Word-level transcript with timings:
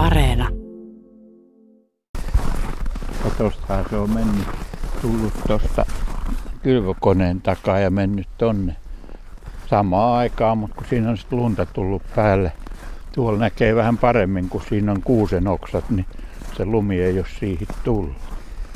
Areena. 0.00 0.48
Tostahan 3.38 3.84
se 3.90 3.96
on 3.96 4.10
mennyt, 4.10 4.46
tullut 5.02 5.32
tuosta 5.46 5.86
kylvökoneen 6.62 7.40
takaa 7.40 7.78
ja 7.78 7.90
mennyt 7.90 8.28
tonne 8.38 8.76
samaan 9.66 10.18
aikaan, 10.18 10.58
mutta 10.58 10.76
kun 10.76 10.86
siinä 10.90 11.10
on 11.10 11.16
sitten 11.16 11.38
lunta 11.38 11.66
tullut 11.66 12.02
päälle. 12.16 12.52
Tuolla 13.12 13.38
näkee 13.38 13.74
vähän 13.74 13.98
paremmin, 13.98 14.48
kun 14.48 14.62
siinä 14.68 14.92
on 14.92 15.02
kuusen 15.02 15.48
oksat, 15.48 15.90
niin 15.90 16.06
se 16.56 16.64
lumi 16.64 17.00
ei 17.00 17.18
ole 17.18 17.26
siihen 17.38 17.68
tullut. 17.84 18.16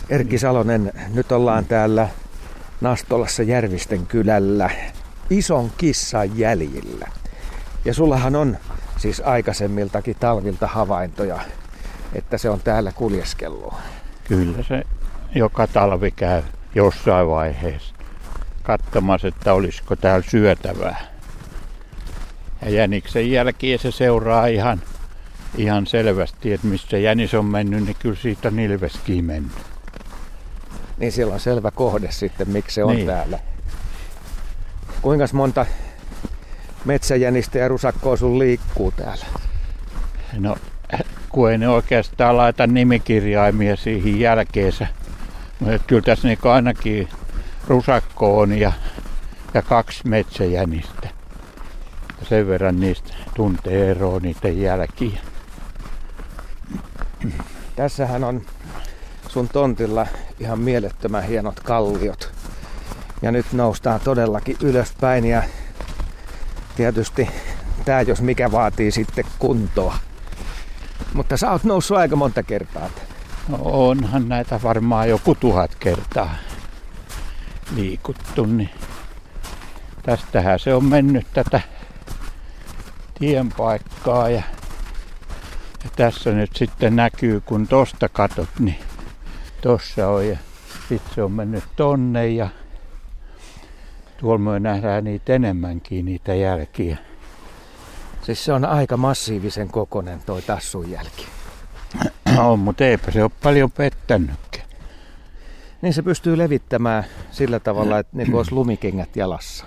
Erkki 0.09 0.39
Salonen, 0.39 0.93
nyt 1.15 1.33
ollaan 1.33 1.65
täällä 1.65 2.09
Nastolassa 2.81 3.43
Järvisten 3.43 4.07
kylällä 4.07 4.71
ison 5.31 5.71
kissan 5.79 6.39
jäljillä. 6.39 7.09
Ja 7.85 7.95
sullahan 7.95 8.37
on 8.37 8.57
siis 8.97 9.23
aikaisemmiltakin 9.25 10.17
talvilta 10.21 10.67
havaintoja, 10.67 11.41
että 12.15 12.39
se 12.39 12.51
on 12.51 12.61
täällä 12.61 12.93
kuljeskellut. 12.93 13.75
Kyllä 14.29 14.63
se 14.63 14.83
joka 15.35 15.67
talvi 15.67 16.11
käy 16.11 16.43
jossain 16.75 17.29
vaiheessa 17.29 17.95
katsomassa, 18.63 19.29
että 19.29 19.53
olisiko 19.53 19.97
täällä 19.97 20.27
syötävää. 20.31 21.01
Ja 22.63 22.71
jäniksen 22.71 23.31
jälkeen 23.31 23.79
se 23.79 23.91
seuraa 23.91 24.47
ihan, 24.47 24.83
ihan 25.57 25.87
selvästi, 25.87 26.53
että 26.53 26.67
missä 26.67 26.99
jänis 26.99 27.35
on 27.35 27.45
mennyt, 27.45 27.85
niin 27.85 27.97
kyllä 27.99 28.17
siitä 28.17 28.49
on 28.49 28.59
ilveskin 28.59 29.25
mennyt. 29.25 29.53
Niin 30.99 31.13
siellä 31.13 31.35
on 31.35 31.41
selvä 31.41 31.71
kohde 31.71 32.11
sitten, 32.11 32.51
miksi 32.51 32.75
se 32.75 32.85
on 32.85 32.97
niin. 32.97 33.07
täällä. 33.07 33.39
Kuinka 35.03 35.25
monta 35.33 35.67
metsäjänistä 36.85 37.59
ja 37.59 37.69
rusakkoa 37.69 38.17
sun 38.17 38.39
liikkuu 38.39 38.91
täällä? 38.91 39.27
No, 40.39 40.57
kun 41.29 41.51
ei 41.51 41.59
ne 41.59 41.69
oikeastaan 41.69 42.37
laita 42.37 42.67
nimikirjaimia 42.67 43.77
siihen 43.77 44.21
jälkeensä. 44.21 44.87
Mutta 45.61 45.79
kyllä 45.87 46.03
tässä 46.03 46.29
niin 46.29 46.39
ainakin 46.43 47.09
rusakko 47.69 48.39
on 48.39 48.59
ja, 48.59 48.73
ja 49.55 49.63
kaksi 49.63 50.09
metsäjänistä. 50.09 51.09
Ja 52.21 52.27
sen 52.29 52.49
verran 52.49 52.81
niistä 52.81 53.15
tuntee 53.35 53.91
eroa 53.91 54.21
niiden 54.21 54.61
jälkiä. 54.61 55.21
Tässähän 57.77 58.25
on 58.25 58.43
sun 59.29 59.49
tontilla 59.49 60.07
ihan 60.41 60.59
mielettömän 60.59 61.23
hienot 61.23 61.61
kalliot. 61.61 62.33
Ja 63.23 63.33
nyt 63.33 63.47
noustaan 63.53 64.01
todellakin 64.01 64.57
ylöspäin 64.63 65.25
ja 65.25 65.43
tietysti 66.77 67.29
tämä 67.85 68.01
jos 68.01 68.23
mikä 68.23 68.53
vaatii 68.53 68.91
sitten 68.91 69.25
kuntoa. 69.39 69.95
Mutta 71.15 71.37
sä 71.37 71.51
oot 71.51 71.65
noussut 71.65 71.97
aika 71.97 72.17
monta 72.17 72.43
kertaa. 72.43 72.91
No 73.49 73.59
onhan 73.63 74.29
näitä 74.29 74.61
varmaan 74.63 75.09
joku 75.09 75.35
tuhat 75.35 75.75
kertaa 75.75 76.35
liikuttu, 77.75 78.47
niin 78.47 78.71
tästähän 80.03 80.59
se 80.59 80.75
on 80.75 80.85
mennyt 80.85 81.27
tätä 81.35 81.61
tienpaikkaa 83.19 84.29
ja, 84.29 84.43
ja 85.85 85.91
tässä 85.97 86.33
nyt 86.33 86.51
sitten 86.57 86.97
näkyy, 86.97 87.41
kun 87.41 87.69
tosta 87.69 88.09
katot, 88.09 88.49
niin 88.59 88.79
tossa 89.61 90.09
on 90.09 90.29
ja 90.29 90.37
sitten 90.89 91.15
se 91.15 91.23
on 91.23 91.33
mennyt 91.33 91.65
tonne 91.77 92.29
ja 92.29 92.49
tuolla 94.25 94.39
me 94.39 94.61
nähdään 94.61 95.05
niitä 95.05 95.33
enemmänkin 95.33 96.05
niitä 96.05 96.35
jälkiä. 96.35 96.97
Siis 98.23 98.45
se 98.45 98.53
on 98.53 98.65
aika 98.65 98.97
massiivisen 98.97 99.69
kokonen 99.69 100.21
toi 100.27 100.43
tassun 100.43 100.91
jälki. 100.91 101.27
on, 102.39 102.59
mutta 102.59 102.85
eipä 102.85 103.11
se 103.11 103.23
ole 103.23 103.31
paljon 103.43 103.71
pettänytkään. 103.71 104.69
Niin 105.83 105.95
se 105.95 106.03
pystyy 106.03 106.39
levittämään 106.39 107.05
sillä 107.31 107.61
tavalla, 107.61 107.99
että 107.99 108.17
niin 108.17 108.35
olisi 108.35 108.53
lumikengät 108.59 109.17
jalassa. 109.17 109.65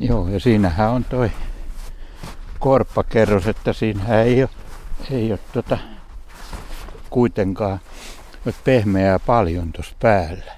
Joo, 0.00 0.28
ja 0.28 0.40
siinähän 0.40 0.90
on 0.90 1.04
toi 1.04 1.30
korppakerros, 2.58 3.46
että 3.46 3.72
siinä 3.72 4.22
ei 4.22 4.42
ole, 4.42 4.50
ei 5.10 5.32
ole 5.32 5.40
tota, 5.52 5.78
kuitenkaan 7.10 7.78
pehmeää 8.64 9.18
paljon 9.18 9.72
tuossa 9.72 9.94
päällä. 10.00 10.52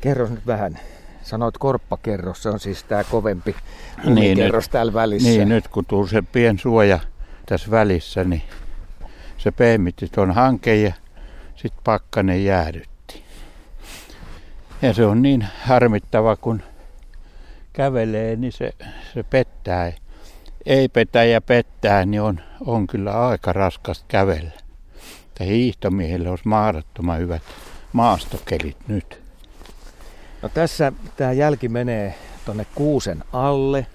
Kerro 0.00 0.28
nyt 0.28 0.46
vähän. 0.46 0.78
Sanoit 1.24 1.58
korppakerros, 1.58 2.42
se 2.42 2.48
on 2.48 2.60
siis 2.60 2.84
tämä 2.84 3.04
kovempi 3.04 3.56
niin, 4.04 4.36
kerros 4.36 4.68
täällä 4.68 4.92
välissä. 4.92 5.28
Niin, 5.28 5.48
nyt 5.48 5.68
kun 5.68 5.84
tuli 5.86 6.08
se 6.08 6.22
pien 6.22 6.58
suoja 6.58 7.00
tässä 7.46 7.70
välissä, 7.70 8.24
niin 8.24 8.42
se 9.38 9.50
pehmitti 9.50 10.08
tuon 10.12 10.30
hankkeen 10.30 10.82
ja 10.82 10.92
sitten 11.56 11.80
pakkanen 11.84 12.44
jäädytti. 12.44 13.22
Ja 14.82 14.94
se 14.94 15.06
on 15.06 15.22
niin 15.22 15.46
harmittava, 15.60 16.36
kun 16.36 16.62
kävelee, 17.72 18.36
niin 18.36 18.52
se, 18.52 18.72
se 19.14 19.22
pettää. 19.22 19.92
Ei 20.66 20.88
petä 20.88 21.24
ja 21.24 21.40
pettää, 21.40 22.06
niin 22.06 22.22
on, 22.22 22.40
on 22.66 22.86
kyllä 22.86 23.26
aika 23.28 23.52
raskasta 23.52 24.04
kävellä. 24.08 24.50
Että 25.26 25.44
hiihtomiehille 25.44 26.30
olisi 26.30 26.48
mahdottoman 26.48 27.18
hyvät 27.18 27.42
maastokelit 27.92 28.76
nyt. 28.88 29.23
No 30.44 30.50
tässä 30.54 30.92
tämä 31.16 31.32
jälki 31.32 31.68
menee 31.68 32.14
tuonne 32.44 32.66
kuusen 32.74 33.24
alle 33.32 33.86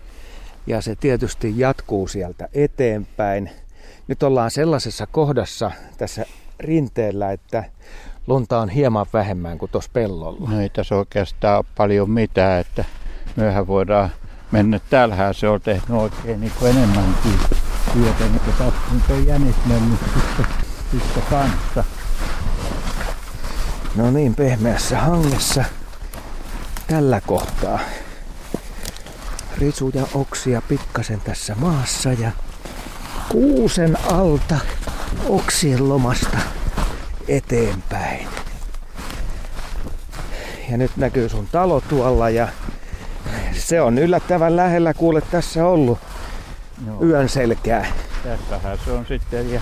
ja 0.68 0.82
se 0.82 0.96
tietysti 0.96 1.54
jatkuu 1.60 2.08
sieltä 2.08 2.48
eteenpäin. 2.54 3.50
Nyt 4.08 4.24
ollaan 4.24 4.52
sellaisessa 4.52 5.08
kohdassa 5.08 5.72
tässä 5.98 6.26
rinteellä, 6.60 7.32
että 7.32 7.64
lunta 8.28 8.60
on 8.60 8.70
hieman 8.70 9.06
vähemmän 9.14 9.58
kuin 9.58 9.72
tuossa 9.72 9.90
pellolla. 9.94 10.50
No 10.50 10.62
ei 10.62 10.70
tässä 10.70 10.96
oikeastaan 10.96 11.58
ole 11.58 11.66
paljon 11.78 12.10
mitään, 12.10 12.62
että 12.62 12.86
myöhän 13.36 13.68
voidaan 13.68 14.10
mennä. 14.52 14.80
Täällähän 14.90 15.34
se 15.34 15.48
on 15.48 15.62
tehnyt 15.62 15.90
oikein 15.90 16.42
niin 16.42 16.54
kuin 16.60 16.72
enemmänkin 16.72 17.40
työtä, 17.94 18.24
niin 18.24 18.40
kuin 18.40 18.56
tässä 18.58 19.14
on 19.14 19.28
jänis 19.28 19.56
mennyt 19.66 20.00
sitten, 20.00 20.46
sitten 20.92 21.24
kanssa. 21.30 21.84
No 23.96 24.12
niin, 24.12 24.36
pehmeässä 24.36 25.00
hangessa 25.00 25.66
tällä 26.90 27.22
kohtaa. 27.26 27.80
Risuja 29.58 30.04
oksia 30.14 30.62
pikkasen 30.68 31.22
tässä 31.22 31.56
maassa 31.56 32.10
ja 32.14 32.32
kuusen 33.32 33.98
alta 34.12 34.56
oksien 35.30 35.90
lomasta 35.90 36.38
eteenpäin. 37.28 38.28
Ja 40.72 40.78
nyt 40.78 40.92
näkyy 40.98 41.30
sun 41.30 41.48
talo 41.52 41.82
tuolla 41.82 42.30
ja 42.30 42.48
se 43.54 43.82
on 43.82 43.98
yllättävän 43.98 44.56
lähellä 44.56 44.94
kuule 44.94 45.22
tässä 45.22 45.66
ollut 45.66 46.00
Joo. 46.88 47.04
yön 47.04 47.30
selkää. 47.30 47.86
Tässähän 48.24 48.78
se 48.86 48.92
on 48.92 49.06
sitten 49.06 49.54
ja 49.54 49.62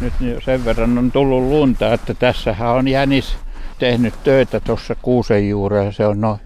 nyt 0.00 0.12
sen 0.44 0.64
verran 0.64 0.98
on 0.98 1.12
tullut 1.12 1.42
lunta, 1.42 1.92
että 1.92 2.14
tässähän 2.14 2.70
on 2.70 2.88
jänis 2.88 3.36
tehnyt 3.78 4.14
töitä 4.24 4.60
tuossa 4.60 4.94
kuusen 4.94 5.48
juurella. 5.48 5.92
Se 5.92 6.06
on 6.06 6.20
noin 6.20 6.40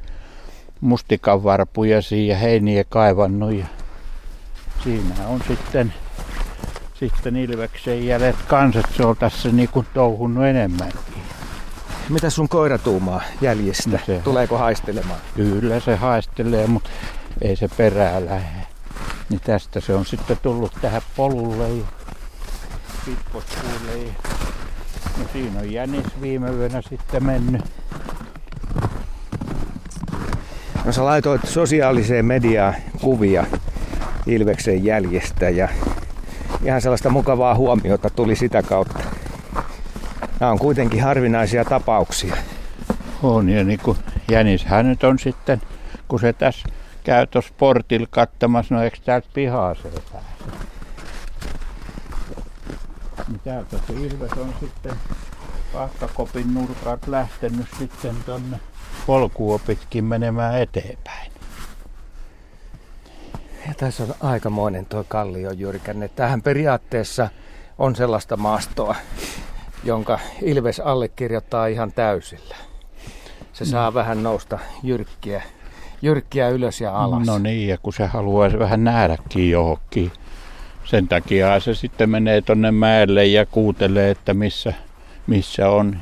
mustikanvarpuja 0.82 2.00
ja 2.26 2.37
heiniä 2.37 2.84
kaivannut 2.84 3.53
ja 3.53 3.66
siinä 4.84 5.15
on 5.26 5.43
sitten, 5.48 5.94
sitten 6.94 7.37
Ilveksen 7.37 8.06
jäljet 8.06 8.37
kanssa, 8.48 8.82
se 8.97 9.04
on 9.04 9.16
tässä 9.16 9.48
niinku 9.48 9.84
touhunut 9.94 10.44
enemmänkin. 10.44 11.22
Mitä 12.09 12.31
sun 12.31 12.48
koira 12.48 12.78
tuumaa 12.78 13.22
jäljistä? 13.41 13.91
No 13.91 13.98
se, 14.06 14.20
Tuleeko 14.25 14.59
haistelemaan? 14.59 15.20
Kyllä 15.34 15.81
se 15.81 15.97
haistelee, 15.97 16.66
mutta 16.66 16.91
ei 17.41 17.56
se 17.56 17.69
perää 17.76 18.26
lähde. 18.26 18.66
Niin 19.28 19.41
tästä 19.41 19.81
se 19.81 19.94
on 19.94 20.06
sitten 20.06 20.38
tullut 20.43 20.72
tähän 20.81 21.03
polulle 21.16 21.69
ja 21.69 21.84
pitkospuulle. 23.04 24.05
Ja... 24.06 24.12
No 25.19 25.25
siinä 25.32 25.61
on 25.61 25.73
jänis 25.73 26.06
viime 26.20 26.50
yönä 26.50 26.82
sitten 26.82 27.25
mennyt 27.25 27.62
No 30.84 30.93
sä 30.93 31.05
laitoit 31.05 31.40
sosiaaliseen 31.44 32.25
mediaan 32.25 32.75
kuvia 33.00 33.46
Ilveksen 34.26 34.84
jäljestä 34.84 35.50
ja 35.50 35.69
ihan 36.64 36.81
sellaista 36.81 37.11
mukavaa 37.11 37.55
huomiota 37.55 38.11
tuli 38.11 38.37
sitä 38.37 38.62
kautta. 38.62 39.00
Nämä 40.40 40.52
on 40.52 40.58
kuitenkin 40.58 41.02
harvinaisia 41.02 41.64
tapauksia. 41.64 42.37
On 43.23 43.49
ja 43.49 43.64
niin 43.64 43.79
kuin 43.82 43.99
Jänishän 44.31 44.88
nyt 44.88 45.05
on 45.05 45.19
sitten, 45.19 45.61
kun 46.08 46.20
se 46.20 46.32
tässä 46.32 46.69
käy 47.05 47.26
tuossa 47.26 47.55
portilla 47.58 48.06
kattamassa, 48.11 48.75
no 48.75 48.82
eikö 48.82 48.96
täältä 49.05 49.28
pihaaseen 49.35 49.94
pääse? 50.12 50.26
Niin 53.28 53.40
täältä 53.44 53.76
se 53.87 53.93
Ilves 53.93 54.32
on 54.32 54.55
sitten 54.61 54.93
Pahkakopin 55.73 56.55
nurkat 56.55 57.06
lähtenyt 57.06 57.67
sitten 57.78 58.17
tonne 58.26 58.61
polkua 59.06 59.58
pitkin 59.66 60.04
menemään 60.04 60.62
eteenpäin. 60.62 61.32
Ja 63.69 63.75
tässä 63.76 64.02
on 64.02 64.14
aikamoinen 64.20 64.87
tuo 64.87 65.04
kalliojyrkänne. 65.08 66.08
Tähän 66.08 66.43
periaatteessa 66.43 67.28
on 67.78 67.96
sellaista 67.96 68.37
maastoa, 68.37 68.94
jonka 69.84 70.19
Ilves 70.43 70.81
allekirjoittaa 70.81 71.66
ihan 71.66 71.93
täysillä. 71.93 72.56
Se 73.52 73.64
saa 73.64 73.90
mm. 73.90 73.94
vähän 73.94 74.22
nousta 74.22 74.58
jyrkkiä, 74.82 75.43
jyrkkiä 76.02 76.49
ylös 76.49 76.81
ja 76.81 76.96
alas. 76.96 77.26
No 77.26 77.38
niin, 77.38 77.69
ja 77.69 77.78
kun 77.78 77.93
se 77.93 78.06
haluaisi 78.06 78.58
vähän 78.58 78.84
nähdäkin 78.84 79.50
johonkin. 79.50 80.12
Sen 80.84 81.08
takia 81.08 81.60
se 81.60 81.75
sitten 81.75 82.10
menee 82.10 82.40
tonne 82.40 82.70
mäelle 82.70 83.26
ja 83.26 83.46
kuutelee, 83.46 84.10
että 84.10 84.34
missä, 84.34 84.75
missä 85.26 85.69
on 85.69 85.96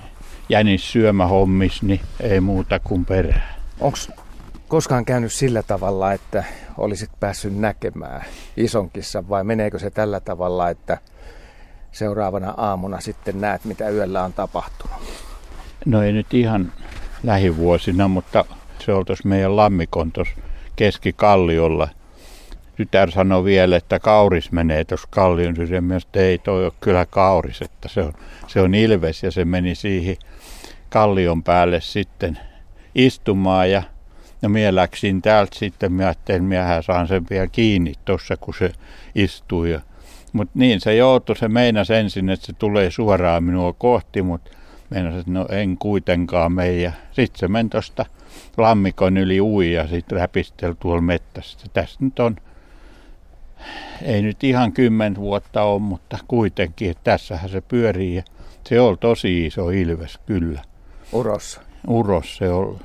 jänis 0.50 0.93
syömähommis, 0.93 1.82
niin 1.82 2.00
ei 2.20 2.41
muuta 2.41 2.79
kuin 2.79 3.05
perään. 3.05 3.55
Onko 3.81 3.99
koskaan 4.69 5.05
käynyt 5.05 5.32
sillä 5.32 5.62
tavalla, 5.62 6.12
että 6.12 6.44
olisit 6.79 7.11
päässyt 7.20 7.56
näkemään 7.56 8.25
isonkissa 8.56 9.29
vai 9.29 9.44
meneekö 9.44 9.79
se 9.79 9.91
tällä 9.91 10.20
tavalla, 10.20 10.70
että 10.70 10.99
seuraavana 11.93 12.55
aamuna 12.56 13.00
sitten 13.00 13.41
näet, 13.41 13.64
mitä 13.64 13.88
yöllä 13.88 14.25
on 14.25 14.32
tapahtunut? 14.32 14.97
No 15.87 16.02
ei 16.02 16.12
nyt 16.12 16.35
ihan 16.35 16.73
lähivuosina, 17.23 18.08
mutta 18.08 18.44
se 18.79 18.93
on 18.93 19.05
tuossa 19.05 19.29
meidän 19.29 19.56
lammikon 19.56 20.12
tuossa 20.12 20.35
keskikalliolla. 20.76 21.88
Tytär 22.76 23.11
sanoi 23.11 23.44
vielä, 23.44 23.76
että 23.76 23.99
kauris 23.99 24.52
menee 24.52 24.85
tuossa 24.85 25.08
kallion 25.11 25.56
syrjään. 25.56 25.93
että 25.93 26.20
ei 26.20 26.38
toi 26.38 26.64
ole 26.64 26.73
kyllä 26.81 27.06
kauris, 27.06 27.62
että 27.62 27.88
se 27.88 28.02
on, 28.02 28.12
se 28.47 28.61
on 28.61 28.75
ilves 28.75 29.23
ja 29.23 29.31
se 29.31 29.44
meni 29.44 29.75
siihen 29.75 30.17
kallion 30.90 31.42
päälle 31.42 31.81
sitten 31.81 32.38
istumaan 32.94 33.70
ja 33.70 33.82
No 34.42 34.48
minä 34.48 34.75
läksin 34.75 35.22
täältä 35.22 35.58
sitten, 35.58 35.92
minä 35.92 36.06
ajattelin, 36.06 36.52
että 36.52 36.82
saan 36.82 37.08
sen 37.08 37.26
vielä 37.31 37.46
kiinni 37.46 37.92
tuossa, 38.04 38.37
kun 38.37 38.54
se 38.58 38.72
istui. 39.14 39.81
Mutta 40.32 40.58
niin 40.58 40.81
se 40.81 40.94
joutui, 40.94 41.37
se 41.37 41.48
meinasi 41.48 41.94
ensin, 41.94 42.31
että 42.31 42.46
se 42.46 42.52
tulee 42.52 42.90
suoraan 42.90 43.44
minua 43.44 43.72
kohti, 43.72 44.22
mutta 44.22 44.50
meinasi, 44.90 45.19
että 45.19 45.31
no 45.31 45.46
en 45.50 45.78
kuitenkaan 45.78 46.52
meijä. 46.52 46.92
Sitten 47.12 47.38
se 47.38 47.48
meni 47.48 47.69
tuosta 47.69 48.06
lammikon 48.56 49.16
yli 49.16 49.40
ui 49.40 49.72
ja 49.72 49.88
sitten 49.88 50.19
räpisteli 50.19 50.75
tuolla 50.81 51.00
mettässä. 51.00 51.58
Tässä 51.72 51.96
nyt 52.00 52.19
on, 52.19 52.37
ei 54.02 54.22
nyt 54.22 54.44
ihan 54.44 54.72
kymmentä 54.72 55.20
vuotta 55.20 55.62
ole, 55.62 55.81
mutta 55.81 56.19
kuitenkin, 56.28 56.90
että 56.90 57.04
tässähän 57.04 57.50
se 57.50 57.60
pyörii. 57.60 58.14
Ja 58.14 58.22
se 58.69 58.81
on 58.81 58.98
tosi 58.98 59.46
iso 59.46 59.70
ilves 59.70 60.19
kyllä. 60.26 60.62
Uros. 61.12 61.61
Uros 61.87 62.37
se 62.37 62.51
on. 62.51 62.79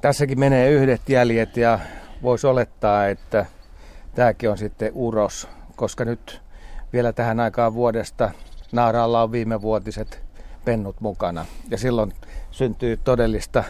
Tässäkin 0.00 0.40
menee 0.40 0.70
yhdet 0.70 1.08
jäljet 1.08 1.56
ja 1.56 1.78
voisi 2.22 2.46
olettaa, 2.46 3.06
että 3.06 3.46
tämäkin 4.14 4.50
on 4.50 4.58
sitten 4.58 4.92
uros, 4.94 5.48
koska 5.76 6.04
nyt 6.04 6.42
vielä 6.92 7.12
tähän 7.12 7.40
aikaan 7.40 7.74
vuodesta 7.74 8.30
naaraalla 8.72 9.22
on 9.22 9.32
viimevuotiset 9.32 10.22
pennut 10.64 11.00
mukana. 11.00 11.46
Ja 11.70 11.78
silloin 11.78 12.12
syntyy 12.50 12.96
todellista 12.96 13.64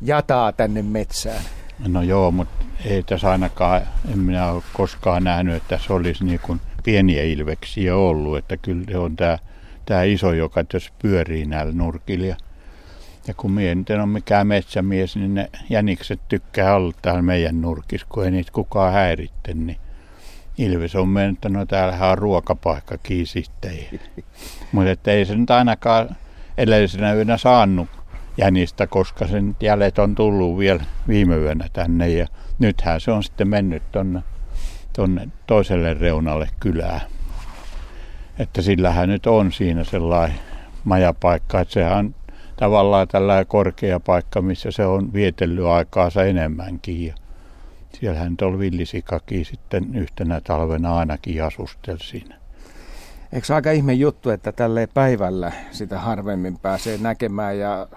jataa 0.00 0.52
tänne 0.52 0.82
metsään. 0.82 1.42
No 1.88 2.02
joo, 2.02 2.30
mutta 2.30 2.64
ei 2.84 3.02
tässä 3.02 3.30
ainakaan, 3.30 3.82
en 4.12 4.18
minä 4.18 4.52
ole 4.52 4.62
koskaan 4.72 5.24
nähnyt, 5.24 5.54
että 5.54 5.78
se 5.86 5.92
olisi 5.92 6.24
niin 6.24 6.40
kuin 6.40 6.60
pieniä 6.84 7.22
ilveksiä 7.22 7.96
ollut. 7.96 8.38
Että 8.38 8.56
kyllä 8.56 9.00
on 9.00 9.16
tämä, 9.16 9.38
tämä 9.86 10.02
iso, 10.02 10.32
joka 10.32 10.64
tässä 10.64 10.92
pyörii 11.02 11.46
näillä 11.46 11.72
nurkilla. 11.72 12.36
Ja 13.26 13.34
kun 13.36 13.50
minä 13.50 13.74
nyt 13.74 13.90
en 13.90 14.00
ole 14.00 14.06
mikään 14.06 14.46
metsämies, 14.46 15.16
niin 15.16 15.34
ne 15.34 15.50
jänikset 15.70 16.20
tykkää 16.28 16.74
olla 16.74 16.92
täällä 17.02 17.22
meidän 17.22 17.60
nurkissa, 17.60 18.06
kun 18.10 18.24
ei 18.24 18.30
niitä 18.30 18.52
kukaan 18.52 18.92
häiritte. 18.92 19.54
Niin 19.54 19.76
Ilves 20.58 20.96
on 20.96 21.08
mennyt, 21.08 21.36
että 21.36 21.48
no 21.48 21.66
täällähän 21.66 22.10
on 22.10 22.18
ruokapaikka 22.18 22.94
sitten. 23.24 23.72
Mutta 24.72 25.10
ei 25.10 25.24
se 25.24 25.36
nyt 25.36 25.50
ainakaan 25.50 26.16
edellisenä 26.58 27.14
yönä 27.14 27.36
saanut 27.36 27.88
jänistä, 28.36 28.86
koska 28.86 29.26
sen 29.26 29.56
jäljet 29.60 29.98
on 29.98 30.14
tullut 30.14 30.58
vielä 30.58 30.84
viime 31.08 31.36
yönä 31.36 31.68
tänne. 31.72 32.08
Ja 32.08 32.26
nythän 32.58 33.00
se 33.00 33.10
on 33.10 33.22
sitten 33.22 33.48
mennyt 33.48 33.82
tonne, 33.92 34.22
tonne 34.92 35.28
toiselle 35.46 35.94
reunalle 35.94 36.48
kylää. 36.60 37.00
Että 38.38 38.62
sillähän 38.62 39.08
nyt 39.08 39.26
on 39.26 39.52
siinä 39.52 39.84
sellainen 39.84 40.38
majapaikka, 40.84 41.60
että 41.60 41.74
sehän 41.74 41.98
on 41.98 42.14
tavallaan 42.56 43.08
tällä 43.08 43.44
korkea 43.44 44.00
paikka, 44.00 44.42
missä 44.42 44.70
se 44.70 44.86
on 44.86 45.12
vietellyt 45.12 45.64
aikaansa 45.64 46.24
enemmänkin. 46.24 47.06
Ja 47.06 47.14
siellähän 47.92 48.30
nyt 48.30 48.42
oli 48.42 48.58
villisikakin 48.58 49.44
sitten 49.44 49.94
yhtenä 49.94 50.40
talvena 50.40 50.96
ainakin 50.96 51.44
asusteli 51.44 51.98
siinä. 52.02 52.36
Eikö 53.32 53.54
aika 53.54 53.70
ihme 53.70 53.92
juttu, 53.92 54.30
että 54.30 54.52
tälle 54.52 54.88
päivällä 54.94 55.52
sitä 55.70 55.98
harvemmin 55.98 56.58
pääsee 56.58 56.98
näkemään 56.98 57.58
ja 57.58 57.88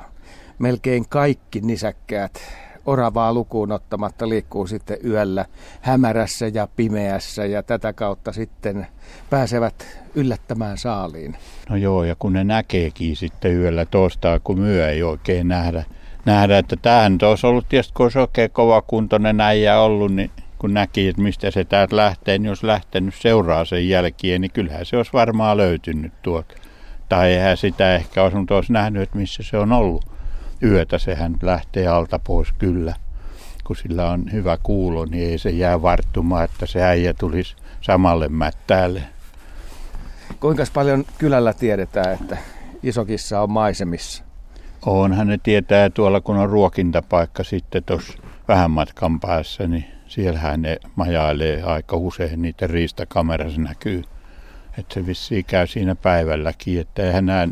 melkein 0.60 1.10
kaikki 1.10 1.62
nisäkkäät 1.62 2.42
oravaa 2.88 3.34
lukuun 3.34 3.72
ottamatta 3.72 4.30
liikkuu 4.30 4.68
sitten 4.68 4.98
yöllä 5.06 5.46
hämärässä 5.82 6.48
ja 6.48 6.68
pimeässä 6.76 7.46
ja 7.46 7.64
tätä 7.64 7.94
kautta 7.94 8.32
sitten 8.32 8.88
pääsevät 9.30 10.00
yllättämään 10.16 10.78
saaliin. 10.78 11.38
No 11.70 11.76
joo, 11.76 12.04
ja 12.04 12.16
kun 12.20 12.34
ne 12.34 12.44
näkeekin 12.44 13.16
sitten 13.16 13.56
yöllä 13.56 13.86
tuosta, 13.86 14.40
kun 14.44 14.60
myö 14.60 14.90
ei 14.90 15.04
oikein 15.04 15.48
nähdä, 15.48 15.84
nähdä 16.26 16.58
että 16.58 16.76
tämähän 16.82 17.18
olisi 17.22 17.48
ollut 17.48 17.70
tietysti, 17.70 17.94
kun 17.94 18.06
olisi 18.06 18.20
oikein 18.20 18.52
kova 18.52 18.82
kuntoinen 18.82 19.42
äijä 19.42 19.80
ollut, 19.80 20.12
niin 20.12 20.32
kun 20.60 20.74
näki, 20.74 21.08
että 21.08 21.22
mistä 21.22 21.52
se 21.52 21.64
täältä 21.64 21.96
lähtee, 21.96 22.38
niin 22.38 22.50
jos 22.50 22.64
lähtenyt 22.64 23.16
seuraa 23.16 23.66
sen 23.66 23.90
jälkeen, 23.90 24.42
niin 24.42 24.52
kyllähän 24.52 24.86
se 24.86 24.98
olisi 24.98 25.14
varmaan 25.14 25.58
löytynyt 25.58 26.14
tuolta. 26.22 26.56
Tai 27.10 27.32
eihän 27.32 27.58
sitä 27.58 27.96
ehkä 27.96 28.24
olisi, 28.24 28.38
mutta 28.38 28.56
olisi 28.56 28.74
nähnyt, 28.74 29.02
että 29.02 29.18
missä 29.18 29.44
se 29.44 29.58
on 29.58 29.72
ollut 29.72 30.06
yötä. 30.64 30.98
Sehän 30.98 31.36
lähtee 31.42 31.88
alta 31.88 32.20
pois 32.20 32.48
kyllä. 32.60 32.94
Kun 33.64 33.76
sillä 33.76 34.10
on 34.10 34.32
hyvä 34.32 34.58
kuulo, 34.64 35.06
niin 35.06 35.30
ei 35.30 35.38
se 35.38 35.50
jää 35.50 35.82
varttumaan, 35.82 36.46
että 36.46 36.66
se 36.66 36.82
äijä 36.82 37.14
tulisi 37.14 37.56
samalle 37.82 38.30
mättäälle. 38.30 39.02
Kuinka 40.40 40.64
paljon 40.74 41.06
kylällä 41.18 41.54
tiedetään, 41.54 42.14
että 42.14 42.38
Isokissa 42.84 43.42
on 43.42 43.52
maisemissa? 43.52 44.24
Onhan 44.86 45.28
ne 45.28 45.40
tietää 45.44 45.90
tuolla, 45.90 46.22
kun 46.22 46.38
on 46.38 46.50
ruokintapaikka 46.50 47.44
sitten 47.44 47.84
tuossa 47.84 48.14
vähän 48.48 48.72
matkan 48.72 49.20
päässä, 49.20 49.68
niin 49.68 49.86
siellähän 50.08 50.62
ne 50.62 50.78
majailee 50.96 51.64
aika 51.64 51.98
usein, 51.98 52.42
niitä 52.42 52.68
riistakamerassa 52.68 53.62
näkyy. 53.62 54.04
Että 54.78 54.94
se 54.94 55.06
vissiin 55.06 55.46
käy 55.46 55.68
siinä 55.68 55.96
päivälläkin, 55.96 56.82
että 56.82 57.04
eihän 57.04 57.26
nämä 57.26 57.48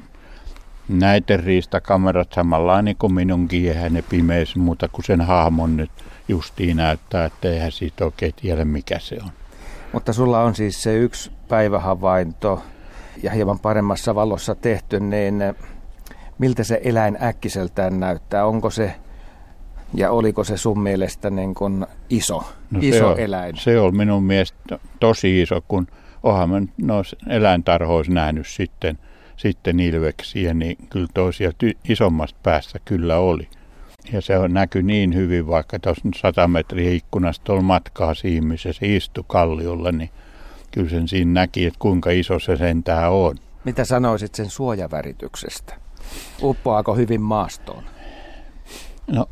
näiden 0.89 1.43
riistakamerat 1.43 2.33
samanlainen 2.33 2.95
kuin 2.99 3.13
minunkin, 3.13 3.67
eihän 3.67 3.93
ne 3.93 4.01
pimeys 4.01 4.55
muuta 4.55 4.87
kuin 4.87 5.05
sen 5.05 5.21
hahmon 5.21 5.77
nyt 5.77 5.91
justiin 6.27 6.77
näyttää, 6.77 7.25
että 7.25 7.49
eihän 7.49 7.71
siitä 7.71 8.05
oikein 8.05 8.33
tiedä 8.41 8.65
mikä 8.65 8.99
se 8.99 9.17
on. 9.23 9.29
Mutta 9.93 10.13
sulla 10.13 10.41
on 10.41 10.55
siis 10.55 10.83
se 10.83 10.97
yksi 10.97 11.31
päivähavainto 11.47 12.63
ja 13.23 13.31
hieman 13.31 13.59
paremmassa 13.59 14.15
valossa 14.15 14.55
tehty, 14.55 14.99
niin 14.99 15.43
miltä 16.37 16.63
se 16.63 16.81
eläin 16.83 17.17
äkkiseltään 17.23 17.99
näyttää? 17.99 18.45
Onko 18.45 18.69
se 18.69 18.95
ja 19.93 20.11
oliko 20.11 20.43
se 20.43 20.57
sun 20.57 20.79
mielestä 20.79 21.29
niin 21.29 21.55
kuin 21.55 21.85
iso, 22.09 22.43
no 22.71 22.79
iso 22.81 22.97
se 22.97 23.03
on, 23.03 23.19
eläin? 23.19 23.57
Se 23.57 23.79
on 23.79 23.97
minun 23.97 24.23
mielestä 24.23 24.79
tosi 24.99 25.41
iso, 25.41 25.61
kun 25.67 25.87
onhan 26.23 26.49
mä 26.49 26.61
noissa 26.77 27.17
eläintarhoissa 27.29 28.13
nähnyt 28.13 28.47
sitten, 28.47 28.99
sitten 29.37 29.79
ilveksiä, 29.79 30.53
niin 30.53 30.77
kyllä 30.89 31.07
toisia 31.13 31.49
ty- 31.49 31.77
isommasta 31.89 32.39
päästä 32.43 32.79
kyllä 32.85 33.17
oli. 33.17 33.47
Ja 34.11 34.21
se 34.21 34.37
on 34.37 34.53
näky 34.53 34.83
niin 34.83 35.15
hyvin, 35.15 35.47
vaikka 35.47 35.79
tuossa 35.79 36.09
100 36.15 36.47
metriä 36.47 36.91
ikkunasta 36.91 37.53
on 37.53 37.65
matkaa 37.65 38.13
siinä, 38.13 38.47
missä 38.47 38.73
se 38.73 38.95
istui 38.95 39.23
kalliolla, 39.27 39.91
niin 39.91 40.09
kyllä 40.71 40.89
sen 40.89 41.07
siinä 41.07 41.31
näki, 41.33 41.65
että 41.65 41.79
kuinka 41.79 42.09
iso 42.09 42.39
se 42.39 42.57
sentään 42.57 43.11
on. 43.11 43.35
Mitä 43.63 43.85
sanoisit 43.85 44.35
sen 44.35 44.49
suojavärityksestä? 44.49 45.75
Uppoako 46.41 46.95
hyvin 46.95 47.21
maastoon? 47.21 47.83
No 49.07 49.29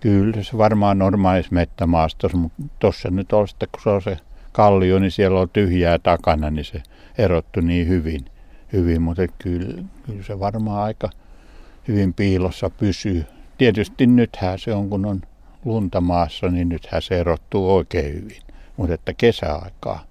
kyllä 0.00 0.42
se 0.42 0.58
varmaan 0.58 0.98
normaalissa 0.98 1.54
mettämaastossa, 1.54 2.36
mutta 2.36 2.62
tuossa 2.78 3.10
nyt 3.10 3.32
on 3.32 3.48
sitten, 3.48 3.68
kun 3.72 3.82
se 3.82 3.90
on 3.90 4.02
se 4.02 4.16
kallio, 4.52 4.98
niin 4.98 5.10
siellä 5.10 5.40
on 5.40 5.48
tyhjää 5.48 5.98
takana, 5.98 6.50
niin 6.50 6.64
se 6.64 6.82
erottu 7.18 7.60
niin 7.60 7.88
hyvin. 7.88 8.24
Hyvin 8.72 9.02
mutta 9.02 9.22
kyllä, 9.38 9.82
kyllä 10.06 10.22
se 10.22 10.40
varmaan 10.40 10.82
aika 10.82 11.10
hyvin 11.88 12.14
piilossa 12.14 12.70
pysyy. 12.70 13.24
Tietysti 13.58 14.06
nythän 14.06 14.58
se 14.58 14.72
on, 14.74 14.90
kun 14.90 15.06
on 15.06 15.22
lunta 15.64 16.00
maassa, 16.00 16.48
niin 16.48 16.68
nythän 16.68 17.02
se 17.02 17.20
erottuu 17.20 17.74
oikein 17.74 18.14
hyvin. 18.14 18.42
Mutta 18.76 18.94
että 18.94 19.12
kesäaikaa 19.14 20.04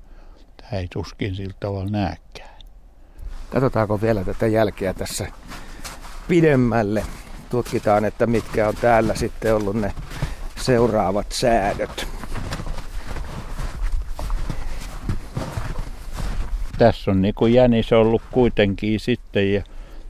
tämä 0.57 0.71
ei 0.71 0.87
tuskin 0.93 1.35
sillä 1.35 1.53
tavalla 1.59 1.89
näkään. 1.89 2.59
Katsotaanko 3.49 4.01
vielä 4.01 4.23
tätä 4.23 4.47
jälkeä 4.47 4.93
tässä 4.93 5.27
pidemmälle. 6.27 7.03
Tutkitaan, 7.49 8.05
että 8.05 8.27
mitkä 8.27 8.67
on 8.67 8.75
täällä 8.81 9.15
sitten 9.15 9.55
ollut 9.55 9.75
ne 9.75 9.93
seuraavat 10.57 11.31
säädöt. 11.31 12.18
Tässä 16.79 17.11
on 17.11 17.21
niin 17.21 17.33
kuin 17.33 17.53
jänis 17.53 17.93
ollut 17.93 18.21
kuitenkin 18.31 18.99
sitten 18.99 19.53
ja 19.53 19.63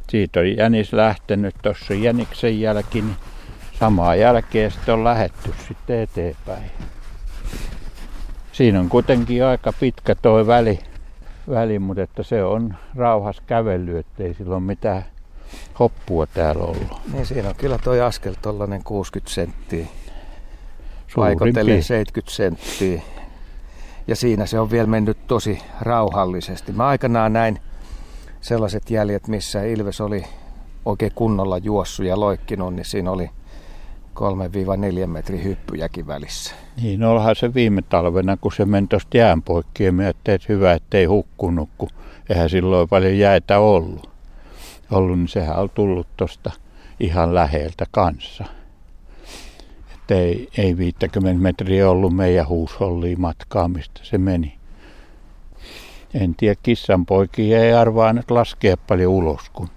siitä 0.10 0.40
on 0.40 0.58
jänis 0.58 0.94
lähtenyt 0.94 1.56
tuossa 1.62 1.94
jäniksen 1.94 2.62
jälki, 2.62 3.02
niin 3.02 3.16
samaa 3.80 4.16
jälkeen 4.16 4.72
sitten 4.72 4.94
on 4.94 5.04
lähetty 5.04 5.54
sitten 5.68 6.00
eteenpäin. 6.00 6.72
Siinä 8.52 8.80
on 8.80 8.90
kuitenkin 8.90 9.46
aika 9.46 9.74
pitkä 9.80 10.16
tuo 10.16 10.48
väli, 10.48 10.80
väli, 11.50 11.80
mutta 11.80 12.04
että 12.04 12.24
se 12.24 12.44
on 12.44 12.76
rauhas 12.96 13.42
kävely, 13.48 13.98
ettei 13.98 14.34
sillä 14.34 14.56
ole 14.56 14.64
mitään 14.64 15.06
hoppua 15.80 16.28
täällä 16.28 16.64
ollut. 16.64 17.02
Niin 17.14 17.26
siinä 17.26 17.50
on 17.50 17.56
kyllä 17.56 17.78
toi 17.78 18.02
askel 18.02 18.34
tuollainen 18.42 18.84
60 18.84 19.34
senttiä. 19.34 19.86
Paikotellen 21.16 21.84
70 21.84 22.36
senttiä. 22.36 23.02
Ja 24.10 24.16
siinä 24.16 24.46
se 24.46 24.60
on 24.60 24.72
vielä 24.72 24.88
mennyt 24.88 25.28
tosi 25.28 25.60
rauhallisesti. 25.82 26.72
Mä 26.72 26.88
aikanaan 26.88 27.34
näin 27.34 27.60
sellaiset 28.42 28.90
jäljet, 28.92 29.28
missä 29.28 29.64
Ilves 29.64 30.02
oli 30.02 30.24
oikein 30.86 31.12
kunnolla 31.16 31.58
juossut 31.58 32.06
ja 32.06 32.20
loikkinut, 32.20 32.74
niin 32.74 32.86
siinä 32.86 33.12
oli 33.12 33.30
3-4 35.04 35.08
metrin 35.08 35.44
hyppyjäkin 35.44 36.08
välissä. 36.08 36.56
Niin, 36.82 37.04
olhan 37.04 37.36
se 37.36 37.54
viime 37.54 37.82
talvena, 37.82 38.38
kun 38.38 38.52
se 38.52 38.66
meni 38.66 38.88
tuosta 38.88 39.18
jään 39.18 39.42
poikki 39.42 39.84
ja 39.84 39.92
miettii, 39.92 40.34
että 40.34 40.54
hyvä, 40.54 40.74
ettei 40.74 41.06
hukkunut, 41.06 41.70
kun 41.78 41.90
eihän 42.30 42.50
silloin 42.50 42.90
paljon 42.90 43.18
jäätä 43.18 43.60
ollut. 43.60 44.10
ollut 44.92 45.18
niin 45.18 45.28
sehän 45.28 45.58
on 45.58 45.70
tullut 45.70 46.08
tuosta 46.18 46.52
ihan 47.00 47.36
läheltä 47.36 47.86
kanssa. 47.92 48.46
Että 50.10 50.22
ei, 50.22 50.50
ei 50.58 50.78
50 50.78 51.42
metriä 51.42 51.90
ollut 51.90 52.16
meidän 52.16 52.48
huusholliin 52.48 53.22
matkaa, 53.22 53.68
mistä 53.68 54.00
se 54.04 54.18
meni. 54.18 54.58
En 56.14 56.36
tiedä, 56.36 56.56
kissan 56.64 57.06
poikia 57.06 57.64
ei 57.64 57.74
arvaa 57.74 58.14
nyt 58.14 58.32
laskea 58.32 58.78
paljon 58.78 59.14
ulos, 59.14 59.50
kun 59.50 59.70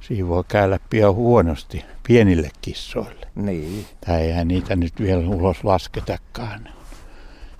siinä 0.00 0.28
voi 0.28 0.44
käydä 0.48 0.78
pian 0.90 1.14
huonosti 1.14 1.84
pienille 2.08 2.50
kissoille. 2.62 3.26
Niin. 3.34 3.86
Tai 4.06 4.20
eihän 4.20 4.48
niitä 4.48 4.76
nyt 4.76 5.00
vielä 5.00 5.28
ulos 5.28 5.64
lasketakaan. 5.64 6.68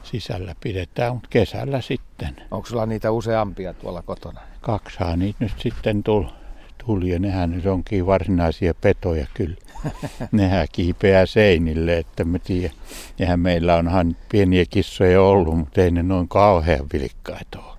Sisällä 0.03 0.55
pidetään, 0.61 1.13
mutta 1.13 1.29
kesällä 1.31 1.81
sitten. 1.81 2.37
Onko 2.51 2.67
sulla 2.67 2.87
niitä 2.87 3.11
useampia 3.11 3.75
tuolla 3.75 4.03
kotona? 4.03 4.41
Kaksaa 4.61 5.17
niitä 5.17 5.45
nyt 5.45 5.55
sitten 5.59 6.03
tuli. 6.03 6.40
Tuli 6.87 7.09
ja 7.09 7.19
nehän 7.19 7.51
nyt 7.51 7.67
onkin 7.67 8.07
varsinaisia 8.07 8.75
petoja 8.75 9.27
kyllä. 9.35 9.57
nehän 10.33 10.69
kiipeää 10.73 11.27
seinille, 11.27 11.99
että 11.99 12.25
me 12.25 12.39
tiedä. 12.39 12.75
Eihän 13.19 13.41
meillä 13.41 13.77
onhan 13.77 14.17
pieniä 14.29 14.65
kissoja 14.71 15.23
ollut, 15.23 15.59
mutta 15.59 15.81
ei 15.81 15.91
ne 15.91 16.03
noin 16.03 16.29
kauhean 16.29 16.87
vilkkaita 16.93 17.59
ole. 17.59 17.79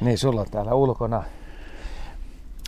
Niin, 0.00 0.18
sulla 0.18 0.40
on 0.40 0.50
täällä 0.50 0.74
ulkona 0.74 1.24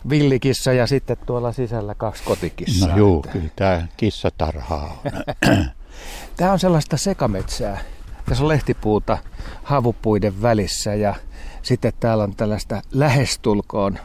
villikissa 0.09 0.73
ja 0.73 0.87
sitten 0.87 1.17
tuolla 1.25 1.51
sisällä 1.51 1.95
kaksi 1.95 2.23
kotikissaa. 2.23 2.89
No 2.89 2.97
juu, 2.97 3.25
kyllä 3.31 3.49
tämä 3.55 3.87
kissatarhaa 3.97 5.01
on. 5.05 5.11
tämä 6.37 6.51
on 6.51 6.59
sellaista 6.59 6.97
sekametsää. 6.97 7.81
Tässä 8.25 8.43
on 8.43 8.47
lehtipuuta 8.47 9.17
havupuiden 9.63 10.41
välissä 10.41 10.95
ja 10.95 11.15
sitten 11.61 11.93
täällä 11.99 12.23
on 12.23 12.35
tällaista 12.35 12.81
lähestulkoon 12.93 13.99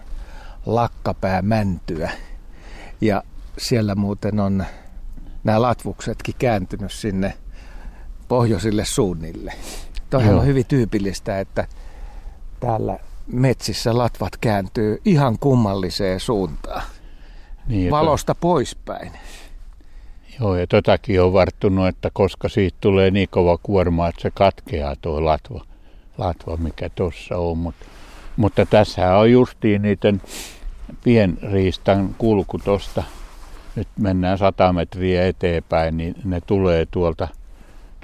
lakkapäämäntyä. 0.66 2.10
Ja 3.00 3.22
siellä 3.58 3.94
muuten 3.94 4.40
on 4.40 4.64
nämä 5.44 5.62
latvuksetkin 5.62 6.34
kääntynyt 6.38 6.92
sinne 6.92 7.34
pohjoisille 8.28 8.84
suunnille. 8.84 9.52
Toihan 10.10 10.34
on 10.34 10.46
hyvin 10.46 10.66
tyypillistä, 10.66 11.40
että 11.40 11.66
täällä 12.60 12.98
metsissä 13.26 13.98
latvat 13.98 14.36
kääntyy 14.36 15.00
ihan 15.04 15.38
kummalliseen 15.38 16.20
suuntaan. 16.20 16.82
Niin, 17.66 17.90
Valosta 17.90 18.34
to... 18.34 18.38
poispäin. 18.40 19.12
Joo, 20.40 20.56
ja 20.56 20.66
totakin 20.66 21.22
on 21.22 21.32
varttunut, 21.32 21.86
että 21.86 22.10
koska 22.12 22.48
siitä 22.48 22.76
tulee 22.80 23.10
niin 23.10 23.28
kova 23.30 23.58
kuorma, 23.62 24.08
että 24.08 24.22
se 24.22 24.30
katkeaa 24.30 24.96
tuo 25.00 25.24
latva, 25.24 25.64
latva 26.18 26.56
mikä 26.56 26.88
tuossa 26.88 27.38
on. 27.38 27.58
Mut, 27.58 27.74
mutta 28.36 28.66
tässä 28.66 29.16
on 29.16 29.32
justiin 29.32 29.82
niiden 29.82 30.22
pienriistan 31.04 32.14
kulku 32.18 32.58
tuosta. 32.58 33.02
Nyt 33.76 33.88
mennään 34.00 34.38
100 34.38 34.72
metriä 34.72 35.26
eteenpäin, 35.26 35.96
niin 35.96 36.14
ne 36.24 36.40
tulee 36.40 36.86
tuolta– 36.90 37.28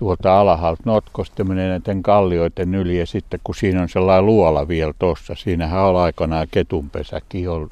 tuolta 0.03 0.41
alhaalta 0.41 0.83
notkosta 0.85 1.45
menee 1.45 1.69
näiden 1.69 2.03
kallioiden 2.03 2.75
yli 2.75 2.99
ja 2.99 3.07
sitten 3.07 3.41
kun 3.45 3.55
siinä 3.55 3.83
on 3.83 3.89
sellainen 3.89 4.27
luola 4.27 4.69
vielä 4.69 4.93
tuossa, 4.99 5.35
siinähän 5.35 5.83
on 5.83 5.97
aikanaan 5.97 6.47
ketunpesäkin 6.51 7.51
ol, 7.51 7.67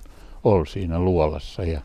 ol 0.44 0.64
siinä 0.64 0.98
luolassa 0.98 1.62
ja 1.62 1.80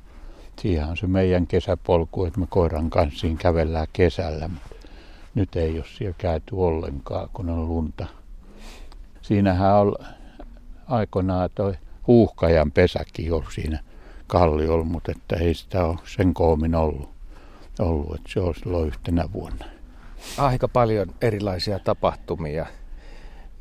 siihen 0.61 0.85
on 0.85 0.97
se 0.97 1.07
meidän 1.07 1.47
kesäpolku, 1.47 2.25
että 2.25 2.39
me 2.39 2.45
koiran 2.49 2.89
kanssa 2.89 3.19
siinä 3.19 3.37
kävellään 3.37 3.87
kesällä, 3.93 4.47
mutta 4.47 4.75
nyt 5.35 5.55
ei 5.55 5.75
ole 5.75 5.85
siellä 5.97 6.15
käyty 6.17 6.55
ollenkaan, 6.55 7.29
kun 7.33 7.49
on 7.49 7.67
lunta. 7.67 8.05
Siinähän 9.21 9.75
on 9.75 9.95
aikanaan 10.87 11.49
toi 11.55 11.73
huuhkajan 12.07 12.71
pesäkin 12.71 13.33
ollut 13.33 13.53
siinä 13.53 13.79
kalliolla, 14.27 14.85
mutta 14.85 15.11
että 15.11 15.35
ei 15.35 15.53
sitä 15.53 15.85
ole 15.85 15.97
sen 16.05 16.33
koomin 16.33 16.75
ollut, 16.75 17.09
ollut 17.79 18.15
että 18.15 18.29
se 18.33 18.39
on 18.39 18.55
silloin 18.55 18.87
yhtenä 18.87 19.29
vuonna 19.33 19.65
aika 20.37 20.67
paljon 20.67 21.07
erilaisia 21.21 21.79
tapahtumia 21.79 22.65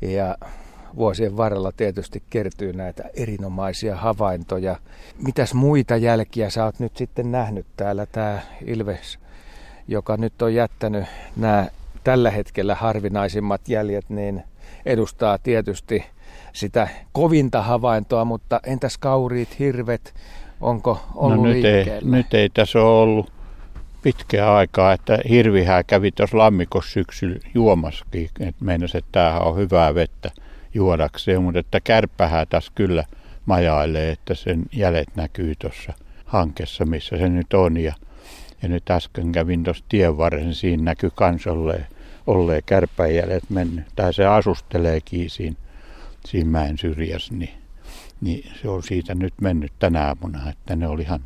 ja 0.01 0.37
vuosien 0.95 1.37
varrella 1.37 1.71
tietysti 1.71 2.23
kertyy 2.29 2.73
näitä 2.73 3.03
erinomaisia 3.13 3.95
havaintoja. 3.95 4.75
Mitäs 5.25 5.53
muita 5.53 5.97
jälkiä 5.97 6.49
sä 6.49 6.65
oot 6.65 6.79
nyt 6.79 6.97
sitten 6.97 7.31
nähnyt 7.31 7.65
täällä, 7.77 8.05
tämä 8.05 8.39
Ilves, 8.65 9.19
joka 9.87 10.17
nyt 10.17 10.41
on 10.41 10.53
jättänyt 10.53 11.05
nämä 11.35 11.67
tällä 12.03 12.31
hetkellä 12.31 12.75
harvinaisimmat 12.75 13.69
jäljet, 13.69 14.09
niin 14.09 14.43
edustaa 14.85 15.37
tietysti 15.37 16.05
sitä 16.53 16.87
kovinta 17.11 17.61
havaintoa, 17.61 18.25
mutta 18.25 18.59
entäs 18.65 18.97
kauriit, 18.97 19.59
hirvet, 19.59 20.13
onko 20.61 20.99
ollut 21.15 21.37
no 21.37 21.43
nyt 21.43 21.65
ei, 21.65 21.85
nyt 22.01 22.33
ei 22.33 22.49
tässä 22.49 22.79
ole 22.79 23.01
ollut 23.01 23.31
pitkää 24.01 24.55
aikaa, 24.55 24.93
että 24.93 25.19
hirvihää 25.29 25.83
kävi 25.83 26.11
tuossa 26.11 26.37
lammikossa 26.37 26.91
syksyllä 26.91 27.39
juomaskin, 27.53 28.29
että 28.39 28.65
meinasi, 28.65 28.97
että 28.97 29.09
tämähän 29.11 29.41
on 29.41 29.57
hyvää 29.57 29.95
vettä 29.95 30.31
juodakseen, 30.73 31.43
mutta 31.43 31.59
että 31.59 31.79
kärppähää 31.79 32.45
tässä 32.45 32.71
kyllä 32.75 33.03
majailee, 33.45 34.11
että 34.11 34.35
sen 34.35 34.63
jäljet 34.71 35.07
näkyy 35.15 35.53
tuossa 35.59 35.93
hankessa, 36.25 36.85
missä 36.85 37.17
se 37.17 37.29
nyt 37.29 37.53
on. 37.53 37.77
Ja, 37.77 37.93
ja 38.61 38.69
nyt 38.69 38.89
äsken 38.89 39.31
kävin 39.31 39.63
tuossa 39.63 39.85
tien 39.89 40.17
varren, 40.17 40.53
siinä 40.53 40.83
näkyy 40.83 41.11
kans 41.15 41.47
olleen, 41.47 41.87
olleen 42.27 42.61
kärppäjäljet 42.65 43.49
mennyt, 43.49 43.85
tai 43.95 44.13
se 44.13 44.25
asusteleekin 44.25 45.29
siinä, 45.29 45.55
siinä 46.25 46.49
mäen 46.49 46.77
syrjässä, 46.77 47.33
niin, 47.33 47.53
niin 48.21 48.51
se 48.61 48.69
on 48.69 48.83
siitä 48.83 49.15
nyt 49.15 49.33
mennyt 49.41 49.71
tänä 49.79 50.07
aamuna, 50.07 50.49
että 50.49 50.75
ne 50.75 50.87
oli 50.87 51.01
ihan 51.01 51.23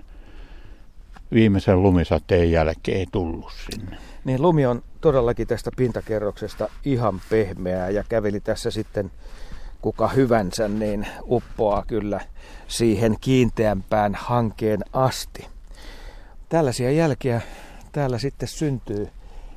viimeisen 1.34 1.84
lumisateen 1.84 2.52
jälkeen 2.52 3.08
tullut 3.12 3.52
sinne. 3.72 3.98
Niin 4.26 4.42
lumi 4.42 4.66
on 4.66 4.84
todellakin 5.02 5.48
tästä 5.48 5.72
pintakerroksesta 5.78 6.70
ihan 6.86 7.22
pehmeää 7.30 7.90
ja 7.90 8.04
käveli 8.10 8.40
tässä 8.40 8.72
sitten 8.72 9.12
kuka 9.82 10.08
hyvänsä, 10.08 10.68
niin 10.68 11.08
uppoaa 11.24 11.84
kyllä 11.88 12.22
siihen 12.68 13.16
kiinteämpään 13.22 14.16
hankeen 14.16 14.80
asti. 14.94 15.48
Tällaisia 16.50 16.92
jälkiä 16.92 17.42
täällä 17.92 18.18
sitten 18.18 18.48
syntyy 18.48 19.08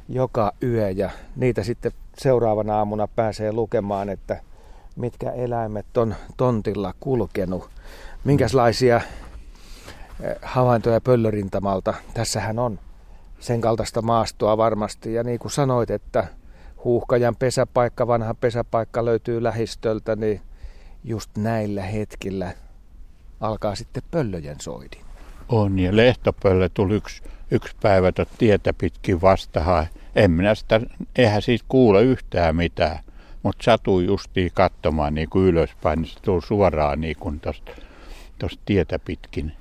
joka 0.09 0.53
yö 0.63 0.91
ja 0.91 1.11
niitä 1.37 1.63
sitten 1.63 1.93
seuraavana 2.19 2.79
aamuna 2.79 3.09
pääsee 3.09 3.53
lukemaan, 3.53 4.09
että 4.09 4.41
mitkä 4.97 5.31
eläimet 5.31 5.97
on 5.97 6.15
tontilla 6.37 6.95
kulkenut, 7.01 7.71
minkälaisia 8.25 9.01
havaintoja 10.43 11.01
pöllörintamalta. 11.01 11.95
Tässähän 12.15 12.59
on 12.59 12.79
sen 13.41 13.61
kaltaista 13.61 14.03
maastoa 14.03 14.57
varmasti. 14.57 15.15
Ja 15.15 15.25
niin 15.25 15.39
kuin 15.39 15.53
sanoit, 15.53 15.91
että 15.91 16.27
huuhkajan 16.85 17.37
pesäpaikka, 17.37 18.07
vanha 18.07 18.35
pesäpaikka 18.35 19.05
löytyy 19.05 19.43
lähistöltä, 19.43 20.17
niin 20.17 20.41
just 21.05 21.31
näillä 21.39 21.83
hetkillä 21.83 22.53
alkaa 23.41 23.75
sitten 23.75 24.03
pöllöjen 24.11 24.61
soidin. 24.61 25.01
On, 25.49 25.79
ja 25.79 25.97
lehtopöllö 25.97 26.69
tuli 26.69 26.95
yksi, 26.95 27.23
yksi 27.51 27.77
päivä 27.83 28.13
tietä 28.39 28.73
pitkin 28.73 29.21
vastahan. 29.21 29.87
En 30.17 30.31
minä 30.31 30.55
sitä, 30.55 30.81
eihän 31.17 31.43
siitä 31.43 31.65
kuule 31.69 32.03
yhtään 32.03 32.57
mitään, 32.57 32.99
mutta 33.43 33.65
satui 33.65 34.05
justiin 34.05 34.51
katsomaan 34.55 35.15
niin 35.15 35.31
kuin 35.31 35.47
ylöspäin, 35.47 36.03
niin 36.03 36.11
se 36.11 36.21
tuli 36.23 36.43
suoraan 36.43 37.01
niin 37.01 37.17
kuin 37.21 37.41
tuosta 37.41 38.61
tietä 38.65 38.99
pitkin. 38.99 39.53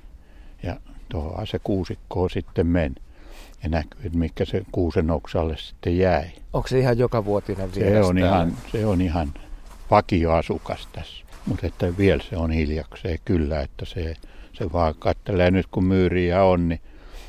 Ja 0.62 0.76
tuohon 1.08 1.46
se 1.46 1.58
kuusikko 1.64 2.28
sitten 2.28 2.66
meni. 2.66 2.94
Ja 3.62 3.68
näkyy, 3.68 4.00
että 4.04 4.18
mikä 4.18 4.44
se 4.44 4.62
kuusen 4.72 5.10
oksalle 5.10 5.56
sitten 5.56 5.98
jäi. 5.98 6.24
Onko 6.52 6.68
se 6.68 6.78
ihan 6.78 6.98
joka 6.98 7.24
vuotinen 7.24 7.74
se 7.74 8.00
on, 8.00 8.18
ihan, 8.18 8.52
se 8.72 8.86
on 8.86 9.00
ihan 9.00 9.34
vakioasukas 9.90 10.88
tässä. 10.92 11.24
Mutta 11.46 11.66
että 11.66 11.98
vielä 11.98 12.22
se 12.30 12.36
on 12.36 12.50
hiljakseen 12.50 13.18
kyllä, 13.24 13.60
että 13.60 13.84
se, 13.84 14.14
se 14.52 14.72
vaan 14.72 14.94
kattelee 14.98 15.50
nyt 15.50 15.66
kun 15.70 15.84
myyriä 15.84 16.44
on, 16.44 16.68
niin 16.68 16.80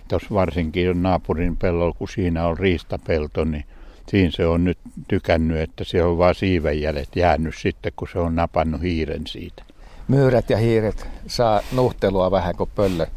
tuossa 0.08 0.28
varsinkin 0.34 1.04
naapurin 1.04 1.58
pellolla, 1.58 1.94
kun 1.94 2.10
siinä 2.10 2.48
on 2.48 2.58
riistapelto, 2.58 3.44
niin 3.44 3.66
siinä 4.08 4.32
se 4.32 4.46
on 4.46 4.64
nyt 4.64 4.78
tykännyt, 5.08 5.58
että 5.58 5.84
se 5.84 6.04
on 6.04 6.18
vaan 6.18 6.36
siivenjäljet 6.36 7.16
jäänyt 7.16 7.56
sitten, 7.58 7.92
kun 7.96 8.08
se 8.12 8.20
on 8.20 8.36
napannut 8.36 8.82
hiiren 8.82 9.28
siitä. 9.28 9.64
Myyrät 10.08 10.50
ja 10.50 10.58
hiiret 10.58 11.08
saa 11.28 11.62
nuhtelua 11.72 12.32
vähän, 12.32 12.56
kuin 12.56 12.70
pöllö 12.76 13.08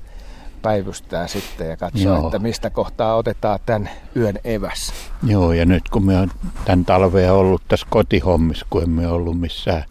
päivystää 0.63 1.27
sitten 1.27 1.69
ja 1.69 1.77
katsoo, 1.77 2.17
Joo. 2.17 2.27
että 2.27 2.39
mistä 2.39 2.71
kohtaa 2.71 3.17
otetaan 3.17 3.59
tämän 3.67 3.91
yön 4.17 4.39
eväs. 4.45 4.93
Joo, 5.27 5.53
ja 5.53 5.67
nyt 5.67 5.89
kun 5.89 6.07
me 6.07 6.19
on 6.19 6.31
tämän 6.65 6.85
talvea 6.85 7.33
ollut 7.33 7.63
tässä 7.69 7.87
kotihommissa, 7.91 8.67
kun 8.71 8.83
emme 8.83 9.09
ollut 9.09 9.41
missään 9.41 9.85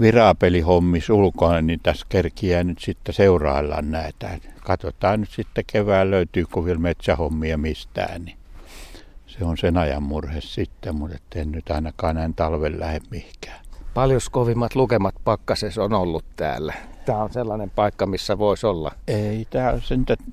virapelihommissa 0.00 1.14
ulkona, 1.14 1.60
niin 1.60 1.80
tässä 1.82 2.06
kerkiää 2.08 2.64
nyt 2.64 2.78
sitten 2.78 3.14
seuraillaan 3.14 3.90
näitä. 3.90 4.38
Katsotaan 4.60 5.20
nyt 5.20 5.30
sitten 5.30 5.64
kevään 5.72 6.10
löytyykö 6.10 6.64
vielä 6.64 6.78
metsähommia 6.78 7.58
mistään, 7.58 8.24
niin 8.24 8.36
se 9.38 9.44
on 9.44 9.58
sen 9.58 9.78
ajan 9.78 10.02
murhe 10.02 10.40
sitten, 10.40 10.96
mutta 10.96 11.18
en 11.34 11.52
nyt 11.52 11.70
ainakaan 11.70 12.14
näin 12.14 12.34
talven 12.34 12.80
lähde 12.80 13.00
mihinkään. 13.10 13.60
Paljon 13.94 14.20
kovimmat 14.30 14.74
lukemat 14.74 15.14
pakkasessa 15.24 15.84
on 15.84 15.92
ollut 15.92 16.24
täällä? 16.36 16.74
Tämä 17.06 17.18
on 17.18 17.32
sellainen 17.32 17.70
paikka, 17.70 18.06
missä 18.06 18.38
voisi 18.38 18.66
olla. 18.66 18.92
Ei, 19.08 19.46
tämä 19.50 19.70
on, 19.70 19.80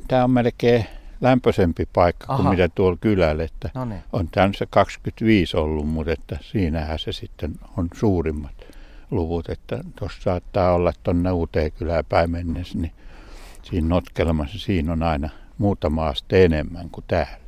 tämä 0.08 0.24
on 0.24 0.32
melkein 0.32 0.86
lämpöisempi 1.22 1.88
paikka 1.94 2.26
Aha. 2.30 2.44
kuin 2.44 2.50
mitä 2.50 2.70
tuolla 2.76 2.98
kylällä. 3.02 3.44
Että 3.44 3.70
niin. 3.86 4.04
On 4.14 4.28
tämä 4.32 4.50
se 4.58 4.68
25 4.70 5.58
ollut, 5.58 5.88
mutta 5.88 6.12
että 6.12 6.38
siinähän 6.42 7.00
se 7.00 7.12
sitten 7.12 7.54
on 7.78 7.88
suurimmat 7.94 8.56
luvut. 9.12 9.50
Että 9.50 9.80
tuossa 9.96 10.22
saattaa 10.22 10.74
olla 10.74 10.94
tuonne 11.04 11.32
uuteen 11.32 11.72
kylään 11.72 12.06
päin 12.10 12.32
mennessä, 12.32 12.78
niin 12.78 12.92
siinä 13.64 13.88
notkelmassa 13.88 14.60
siinä 14.60 14.92
on 14.92 15.04
aina 15.04 15.30
muutama 15.58 16.08
aste 16.08 16.46
enemmän 16.46 16.90
kuin 16.90 17.06
täällä. 17.08 17.41